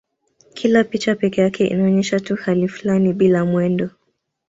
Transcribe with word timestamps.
Kila 0.53 0.83
picha 0.83 1.15
pekee 1.15 1.41
yake 1.41 1.67
inaonyesha 1.67 2.19
tu 2.19 2.35
hali 2.35 2.67
fulani 2.67 3.13
bila 3.13 3.45
mwendo. 3.45 3.89